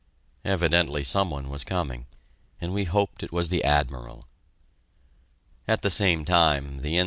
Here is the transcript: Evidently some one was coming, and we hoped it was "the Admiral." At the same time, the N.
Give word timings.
Evidently 0.43 1.03
some 1.03 1.29
one 1.29 1.47
was 1.47 1.63
coming, 1.63 2.07
and 2.59 2.73
we 2.73 2.85
hoped 2.85 3.21
it 3.21 3.31
was 3.31 3.49
"the 3.49 3.63
Admiral." 3.63 4.23
At 5.67 5.83
the 5.83 5.91
same 5.91 6.25
time, 6.25 6.79
the 6.79 6.97
N. 6.97 6.99